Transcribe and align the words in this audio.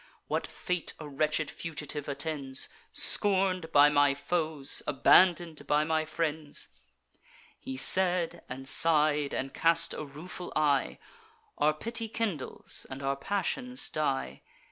What 0.27 0.47
fate 0.47 0.95
a 0.99 1.07
wretched 1.07 1.51
fugitive 1.51 2.07
attends, 2.07 2.69
Scorn'd 2.91 3.71
by 3.71 3.89
my 3.89 4.15
foes, 4.15 4.81
abandon'd 4.87 5.67
by 5.67 5.83
my 5.83 6.05
friends?' 6.05 6.69
He 7.59 7.77
said, 7.77 8.43
and 8.49 8.67
sigh'd, 8.67 9.35
and 9.35 9.53
cast 9.53 9.93
a 9.93 10.03
rueful 10.03 10.51
eye: 10.55 10.97
Our 11.59 11.75
pity 11.75 12.09
kindles, 12.09 12.87
and 12.89 13.03
our 13.03 13.15
passions 13.15 13.91
die. 13.91 14.41